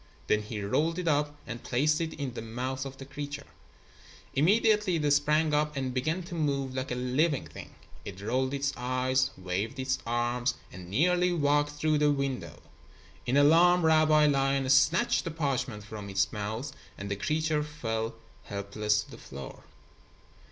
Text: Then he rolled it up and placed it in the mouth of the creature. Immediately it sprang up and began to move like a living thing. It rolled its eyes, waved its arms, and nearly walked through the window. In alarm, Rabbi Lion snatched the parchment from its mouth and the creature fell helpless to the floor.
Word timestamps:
Then 0.25 0.41
he 0.41 0.63
rolled 0.63 0.97
it 0.97 1.07
up 1.07 1.35
and 1.45 1.61
placed 1.61 2.01
it 2.01 2.13
in 2.15 2.33
the 2.33 2.41
mouth 2.41 2.87
of 2.87 2.97
the 2.97 3.05
creature. 3.05 3.45
Immediately 4.33 4.95
it 4.95 5.11
sprang 5.11 5.53
up 5.53 5.77
and 5.77 5.93
began 5.93 6.23
to 6.23 6.33
move 6.33 6.73
like 6.73 6.89
a 6.89 6.95
living 6.95 7.45
thing. 7.45 7.75
It 8.03 8.19
rolled 8.19 8.51
its 8.51 8.73
eyes, 8.75 9.29
waved 9.37 9.77
its 9.77 9.99
arms, 10.07 10.55
and 10.71 10.89
nearly 10.89 11.31
walked 11.31 11.73
through 11.73 11.99
the 11.99 12.09
window. 12.11 12.63
In 13.27 13.37
alarm, 13.37 13.85
Rabbi 13.85 14.25
Lion 14.25 14.67
snatched 14.71 15.23
the 15.23 15.29
parchment 15.29 15.83
from 15.83 16.09
its 16.09 16.33
mouth 16.33 16.71
and 16.97 17.11
the 17.11 17.15
creature 17.15 17.61
fell 17.61 18.15
helpless 18.45 19.03
to 19.03 19.11
the 19.11 19.19
floor. 19.19 19.65